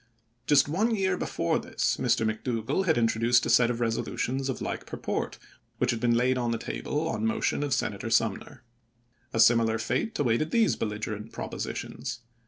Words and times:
Just 0.47 0.67
one 0.67 0.95
year 0.95 1.15
before 1.15 1.59
this, 1.59 1.97
Mr. 1.97 2.25
Mc 2.25 2.37
%?u9n' 2.43 2.65
Dougall 2.65 2.83
had 2.87 2.97
introduced 2.97 3.45
a 3.45 3.51
set 3.51 3.69
of 3.69 3.79
resolutions 3.79 4.49
of 4.49 4.59
like 4.59 4.87
purport, 4.87 5.37
which 5.77 5.91
had 5.91 5.99
been 5.99 6.15
laid 6.17 6.39
on 6.39 6.49
the 6.49 6.57
table 6.57 7.07
on 7.07 7.23
motion 7.23 7.61
of 7.61 7.71
Senator 7.71 8.09
Sumner. 8.09 8.63
A 9.31 9.39
similar 9.39 9.77
fate 9.77 10.17
awaited 10.17 10.49
these 10.49 10.75
belligerent 10.75 11.31
propositions. 11.31 12.21